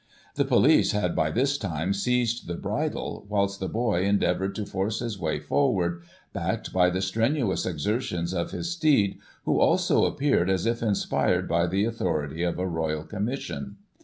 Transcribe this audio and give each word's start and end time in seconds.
The 0.33 0.45
police 0.45 0.93
had, 0.93 1.15
by 1.15 1.29
this 1.29 1.59
time, 1.59 1.93
seized 1.93 2.47
the 2.47 2.55
bridle, 2.55 3.23
whilst 3.29 3.59
the 3.59 3.67
boy 3.67 4.01
endeavoured 4.03 4.55
to 4.55 4.65
force 4.65 4.97
his 4.97 5.19
way 5.19 5.39
forward, 5.39 6.01
backed 6.33 6.73
by 6.73 6.89
the 6.89 7.03
strenuous 7.03 7.67
exertions 7.67 8.33
of 8.33 8.49
his 8.49 8.71
steed, 8.71 9.19
who 9.45 9.59
also 9.59 10.05
appeared 10.05 10.49
as 10.49 10.65
if 10.65 10.81
inspired 10.81 11.47
by 11.47 11.67
the 11.67 11.85
authority 11.85 12.41
of 12.41 12.57
a 12.57 12.65
Royal 12.67 13.03
Commission. 13.03 13.77